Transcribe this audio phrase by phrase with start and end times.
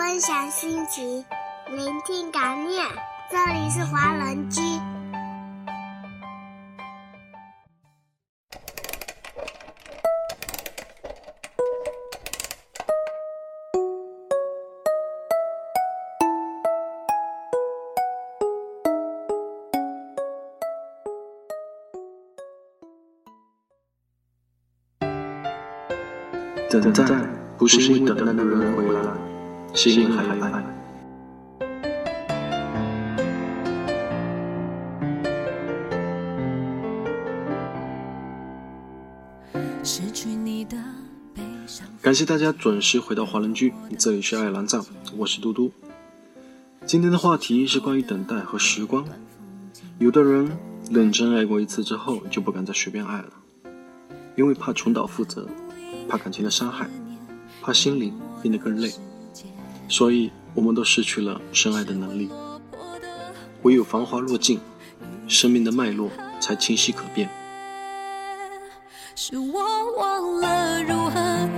[0.00, 1.22] 分享心情，
[1.68, 2.82] 聆听感念。
[3.30, 4.62] 这里是华人居。
[26.70, 27.04] 等待
[27.58, 29.29] 不是因为等待的人回来，
[29.74, 30.64] 是因为还爱。
[42.02, 44.82] 感谢大家准时回到华人居，这里是爱兰站，
[45.16, 45.70] 我是嘟嘟。
[46.84, 49.04] 今天的话题是关于等待和时光。
[49.98, 50.50] 有的人
[50.90, 53.30] 认真爱过一次之后，就不敢再随便爱了，
[54.34, 55.46] 因为怕重蹈覆辙。
[56.08, 56.88] 怕感情的伤害，
[57.62, 58.12] 怕心灵
[58.42, 58.90] 变得更累，
[59.90, 62.30] 所以我们都失去了深爱的能力。
[63.62, 64.58] 唯有繁华落尽，
[65.28, 66.08] 生命的脉络
[66.40, 67.28] 才清晰可辨。
[69.14, 71.48] 是我忘了如何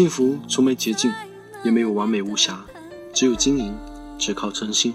[0.00, 1.12] 幸福从没捷径，
[1.62, 2.64] 也没有完美无瑕。
[3.12, 3.76] 只有经营，
[4.18, 4.94] 只靠真心。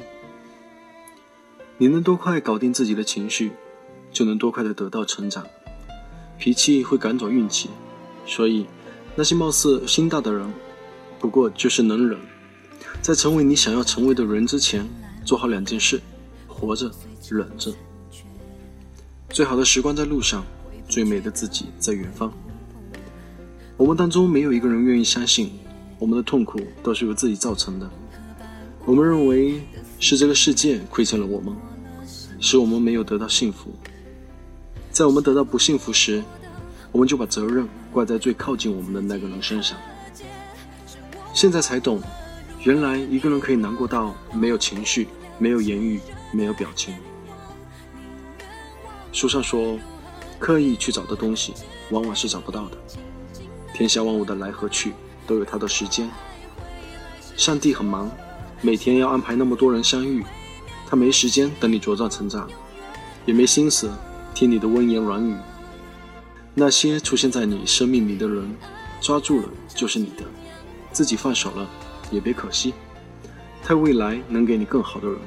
[1.77, 3.51] 你能多快搞定自己的情绪，
[4.11, 5.45] 就能多快的得到成长。
[6.39, 7.69] 脾气会赶走运气，
[8.25, 8.65] 所以
[9.15, 10.51] 那些貌似心大的人，
[11.19, 12.19] 不过就是能忍。
[13.03, 14.89] 在成为你想要成为的人之前，
[15.23, 16.01] 做好两件事：
[16.47, 16.91] 活着，
[17.29, 17.71] 忍着。
[19.29, 20.43] 最好的时光在路上，
[20.89, 22.33] 最美的自己在远方。
[23.77, 25.51] 我们当中没有一个人愿意相信，
[25.99, 27.89] 我们的痛苦都是由自己造成的。
[28.85, 29.61] 我们认为
[29.99, 31.53] 是这个世界亏欠了我们，
[32.39, 33.73] 使我们没有得到幸福。
[34.91, 36.23] 在我们得到不幸福时，
[36.93, 39.77] 我们就把责任怪在最靠近我们的那个人身上。
[41.33, 42.01] 现在才懂，
[42.63, 45.99] 原来一个人可以难过到没有情绪、没有言语、
[46.31, 46.95] 没有表情。
[49.11, 49.77] 书上说，
[50.39, 51.53] 刻意去找的东西，
[51.91, 52.77] 往往是找不到的。
[53.75, 54.93] 天下万物的来和去，
[55.27, 56.09] 都有它的时间。
[57.35, 58.09] 上帝很忙。
[58.61, 60.23] 每天要安排那么多人相遇，
[60.87, 62.49] 他没时间等你茁壮成长，
[63.25, 63.91] 也没心思
[64.33, 65.35] 听你的温言软语。
[66.53, 68.55] 那些出现在你生命里的人，
[69.01, 70.23] 抓住了就是你的，
[70.93, 71.69] 自己放手了
[72.09, 72.73] 也别可惜。
[73.61, 75.19] 他未来能给你更好的人，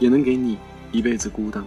[0.00, 0.58] 也能给你
[0.90, 1.64] 一辈子孤单。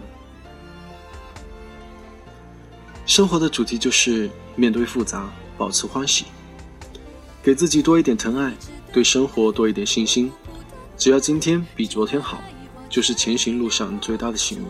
[3.06, 5.28] 生活的主题就是面对复杂，
[5.60, 6.24] 保持欢喜，
[7.42, 8.50] 给自己多一点疼爱，
[8.90, 10.32] 对生活多一点信心。
[10.96, 12.40] 只要今天比昨天好，
[12.88, 14.64] 就是前行路上最大的幸运。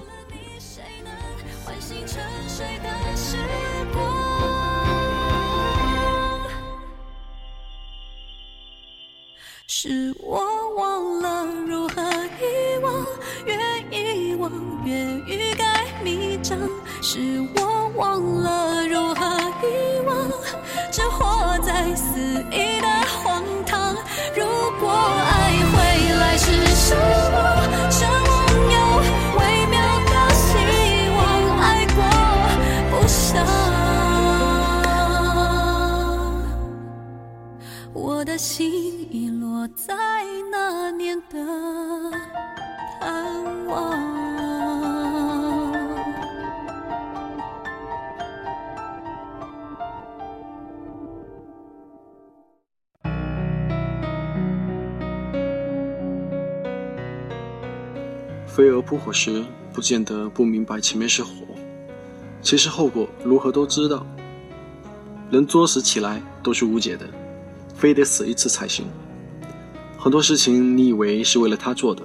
[9.69, 13.07] 是我忘了如何遗忘，
[13.47, 13.55] 越
[13.97, 14.51] 遗忘
[14.85, 14.93] 越
[15.29, 16.59] 欲盖弥彰。
[17.01, 18.60] 是我忘了
[21.97, 22.19] 肆
[22.51, 23.95] 意的荒唐。
[24.37, 24.45] 如
[24.81, 25.77] 果爱回
[26.19, 26.95] 来是奢
[27.33, 27.37] 望，
[27.91, 28.31] 奢望
[28.73, 28.77] 有
[29.39, 29.75] 微妙
[30.07, 30.41] 的希
[31.17, 31.19] 望，
[31.61, 31.65] 爱
[31.95, 31.99] 过
[32.91, 33.19] 不伤。
[37.93, 39.95] 我的心已落在
[40.51, 41.37] 那年的
[43.01, 43.07] 盼
[43.67, 44.30] 望。
[58.53, 61.31] 飞蛾扑火时，不见得不明白前面是火，
[62.43, 64.05] 其实后果如何都知道。
[65.31, 67.07] 人作死起来都是无解的，
[67.77, 68.85] 非得死一次才行。
[69.97, 72.03] 很多事情你以为是为了他做的，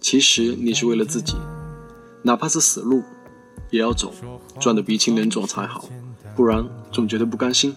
[0.00, 1.36] 其实你是为了自己。
[2.22, 3.04] 哪怕是死路，
[3.70, 4.12] 也要走，
[4.58, 5.88] 撞得鼻青脸肿才好，
[6.34, 7.74] 不然总觉得不甘心。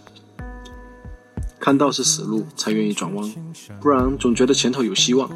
[1.60, 3.32] 看到是死路才愿意转弯，
[3.80, 5.30] 不然总觉得前头有希望。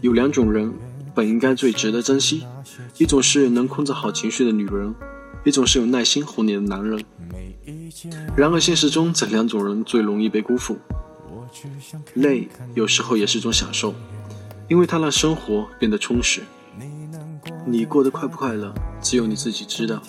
[0.00, 0.72] 有两种人。
[1.14, 2.46] 本应该最值得珍惜，
[2.98, 4.94] 一种是能控制好情绪的女人，
[5.44, 7.04] 一种是有耐心哄你的男人。
[8.36, 10.78] 然而现实中这两种人最容易被辜负。
[12.14, 13.94] 累有时候也是一种享受，
[14.68, 16.40] 因为它让生活变得充实。
[17.66, 18.72] 你过得快不快乐，
[19.02, 20.02] 只有你自己知道。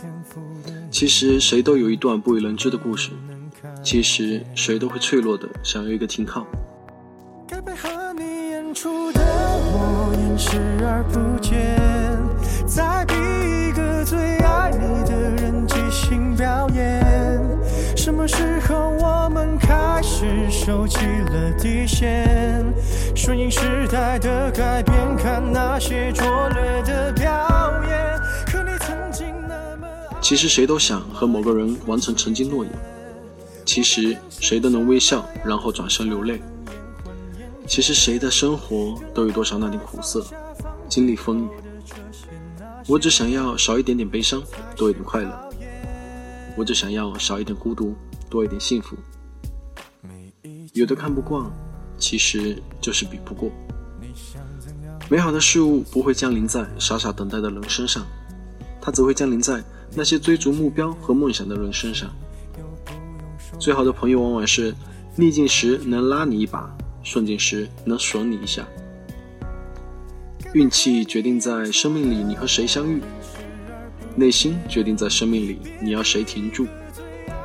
[0.89, 3.09] 其实谁都有一段不为人知的故事，
[3.83, 6.47] 其实谁都会脆弱的想要一个停靠。
[9.43, 11.77] 该配合你演出的我掩视而不见，
[12.65, 17.41] 再逼一个最爱你的人即兴表演。
[17.95, 22.63] 什么时候我们开始收起了底线？
[23.15, 27.31] 顺应时代的改变，看那些拙劣的表
[27.87, 28.19] 演。
[28.45, 29.87] 可你曾经那么……
[30.21, 32.73] 其实谁都想和某个人完成曾经诺言，
[33.65, 36.41] 其实谁都能微笑，然后转身流泪。
[37.65, 40.23] 其实谁的生活都有多少那点苦涩，
[40.87, 41.47] 经历风雨。
[42.87, 44.43] 我只想要少一点点悲伤，
[44.75, 45.49] 多一点快乐。
[46.55, 47.95] 我只想要少一点孤独，
[48.29, 48.95] 多一点幸福。
[50.73, 51.49] 有的看不惯，
[51.97, 53.49] 其实就是比不过。
[55.09, 58.05] 美好的事物不会降临在傻傻等待的人身上，
[58.81, 59.63] 它只会降临在
[59.95, 62.09] 那些追逐目标和梦想的人身上。
[63.59, 64.75] 最好的朋友往往是
[65.15, 66.75] 逆境时能拉你一把。
[67.03, 68.65] 顺境时能损你一下，
[70.53, 73.01] 运气决定在生命里你和谁相遇，
[74.15, 76.65] 内心决定在生命里你要谁停住，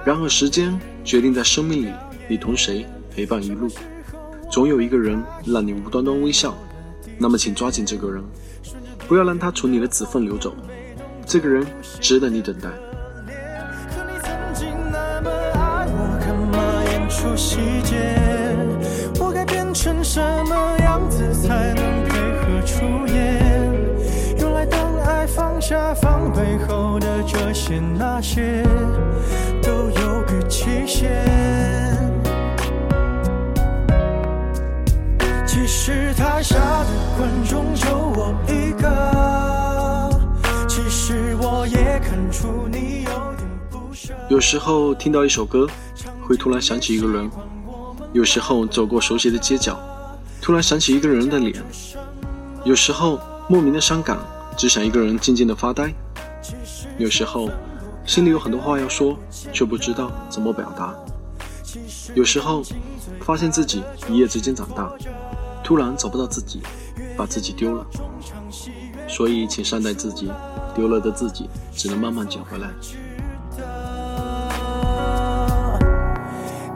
[0.05, 1.93] 然而时间决定在生命里
[2.29, 3.69] 你同谁陪伴一路。
[4.51, 6.57] 总有一个人让你无端端微笑，
[7.19, 8.23] 那么请抓紧这个人，
[9.07, 10.55] 不要让他从你的指缝流走，
[11.27, 11.67] 这个人
[12.01, 12.71] 值得你等待。
[26.39, 28.63] 下防备后的这些那些，
[29.61, 31.27] 都有个期限。
[35.45, 36.87] 其实台下的
[37.17, 38.89] 观众就我一个，
[40.69, 44.15] 其实我也看出你有点不舍。
[44.29, 45.67] 有时候听到一首歌，
[46.27, 47.29] 会突然想起一个人。
[48.15, 49.79] 有时候走过熟悉的街角，
[50.41, 51.63] 突然想起一个人的脸；
[52.65, 54.17] 有时候莫名的伤感，
[54.57, 55.89] 只想一个人静静的发呆；
[56.99, 57.49] 有时候
[58.05, 59.17] 心里有很多话要说，
[59.53, 60.93] 却不知道怎么表达；
[62.15, 62.63] 有时候
[63.21, 64.91] 发现自己一夜之间长大，
[65.63, 66.61] 突然找不到自己，
[67.17, 67.87] 把自己丢了。
[69.07, 70.31] 所以，请善待自己，
[70.75, 72.69] 丢了的自己只能慢慢捡回来。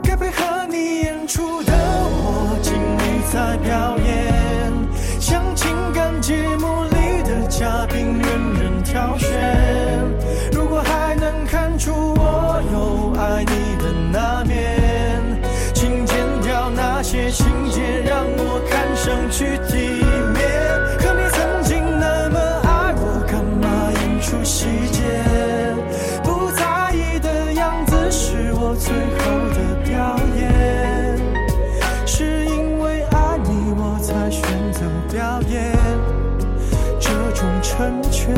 [0.01, 4.02] 该配合你演出的我，尽力在表演，
[37.75, 38.35] 成全。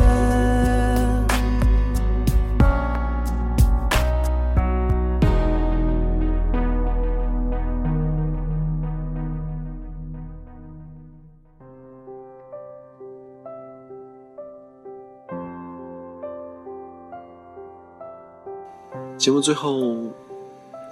[19.17, 19.97] 节目最后，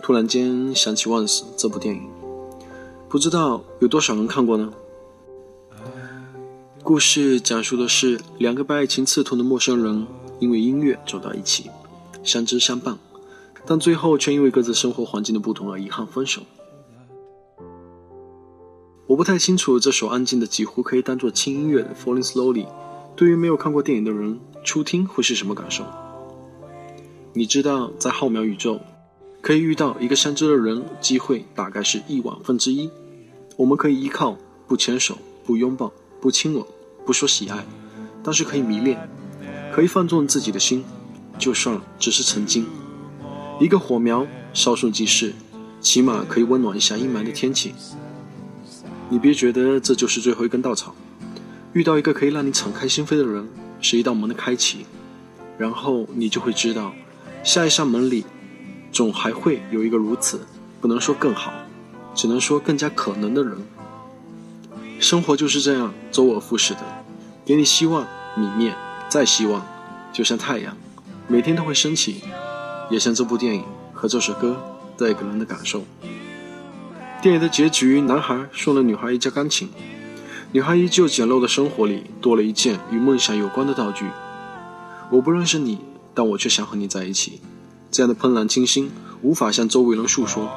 [0.02, 2.10] 突然间想起《Once》这部电影，
[3.08, 4.70] 不知道有多少人看过呢？
[6.84, 10.06] 故事讲述的是两个被爱情刺痛的陌生人，
[10.40, 11.72] 因为音乐走到一起，
[12.26, 13.00] 相知相伴，
[13.66, 16.42] 但最后却因为各自生活环境的不同而遗憾分手。
[19.08, 22.66] 我不太清楚这首安静的几乎可以当做轻音乐的《Falling Slowly》，
[23.16, 25.86] 对于没有看过电影的人初听会是什么感受？
[27.32, 28.82] 你知道，在浩渺宇宙，
[29.40, 32.90] 可以遇到一个相知的人，机会大概是亿万分之一。
[33.56, 34.38] 我们可以依靠，
[34.68, 35.90] 不牵手，不拥抱。
[36.24, 36.64] 不亲吻，
[37.06, 37.66] 不说喜爱，
[38.24, 38.98] 但是可以迷恋，
[39.76, 40.82] 可以放纵自己的心，
[41.38, 42.66] 就算只是曾经。
[43.60, 45.34] 一个火苗稍纵即逝，
[45.82, 47.76] 起码可以温暖一下阴霾的天气。
[49.10, 50.96] 你别觉得这就是最后一根稻草，
[51.74, 53.46] 遇到一个可以让你敞开心扉的人，
[53.82, 54.86] 是一道门的开启，
[55.58, 56.94] 然后你就会知道，
[57.44, 58.24] 下一扇门里，
[58.94, 60.40] 总还会有一个如此，
[60.80, 61.52] 不能说更好，
[62.16, 63.58] 只能说更加可能的人。
[65.04, 66.80] 生活就是这样周而复始的，
[67.44, 68.08] 给你希望，
[68.38, 68.74] 泯灭，
[69.10, 69.62] 再希望，
[70.14, 70.78] 就像太阳，
[71.28, 72.24] 每天都会升起，
[72.90, 74.56] 也像这部电影和这首歌
[74.98, 75.84] 带给人的感受。
[77.22, 79.70] 电影的结局，男孩送了女孩一架钢琴，
[80.54, 84.06] 女孩依旧简陋的生活里多了一件与梦想有关的道具。
[85.12, 85.80] 我不认识你，
[86.14, 87.42] 但我却想和你在一起。
[87.92, 88.90] 这样的怦然清新，
[89.22, 90.50] 无法向周围人诉说。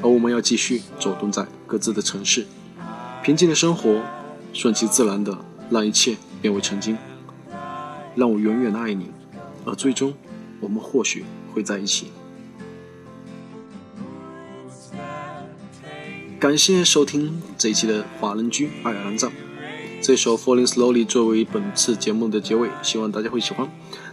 [0.00, 2.46] 而我们要继续走动在各自的城市，
[3.24, 4.02] 平静的生活，
[4.52, 5.34] 顺其自然的
[5.70, 6.94] 让一切变为曾经。
[8.14, 9.10] 让我永远的爱你，
[9.64, 10.12] 而最终，
[10.60, 12.12] 我们或许会在一起。
[16.38, 19.32] 感谢收听这一期的华人居爱尔兰站，
[20.02, 23.66] 这首《Falling Slowly》作为本次节目的结尾，希望大家会喜欢。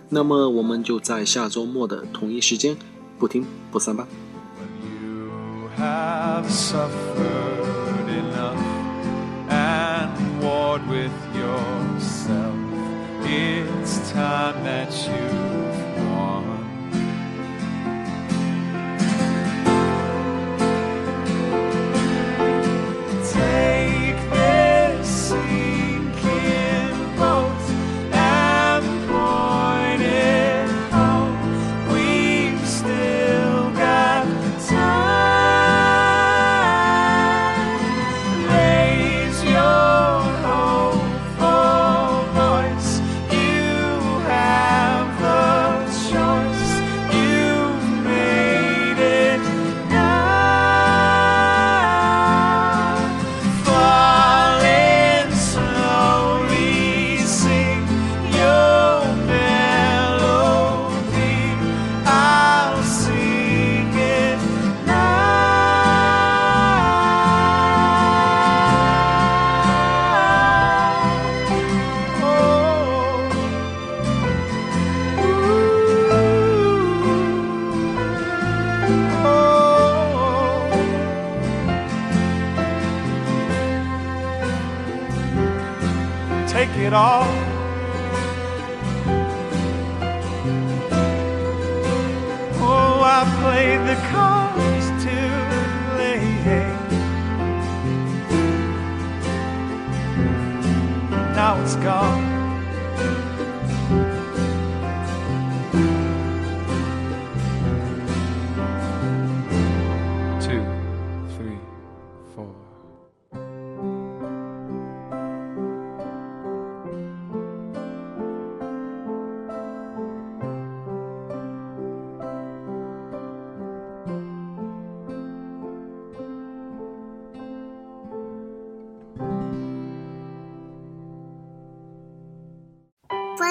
[0.07, 2.77] 那么，我们就在下周末的同一时间，
[3.19, 4.07] 不听不散吧。
[10.71, 12.55] Lord, with yourself.
[13.25, 15.70] It's time that you
[101.73, 102.30] it's gone.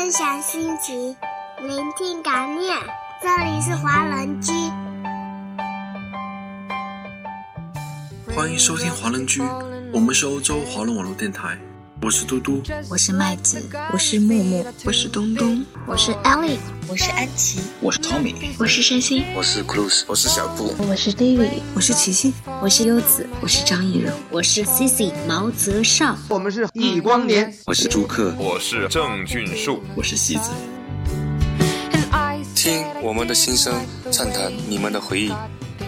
[0.00, 1.14] 分享心情，
[1.58, 2.74] 聆听感念。
[3.20, 4.50] 这里是华人居，
[8.34, 9.42] 欢迎收听华人居，
[9.92, 11.58] 我们是欧洲华人网络电台。
[12.02, 16.56] 我是嘟嘟，我是麦子，我是木木，我是东东，我是 Ellie，
[16.88, 30.50] 我是安琪，我是 Tommy，我是山心，我是 Cruz，我是小布，我是 David，我是琪琪，我是优子，我是张艺柔，我是 Cici 毛泽少，我们是易光年，我是朱克，我是郑俊树，我是西子。
[32.54, 33.74] 听我们的心声，
[34.10, 35.32] 畅谈你们的回忆，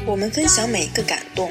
[0.04, 1.50] 我们分享每一个感动，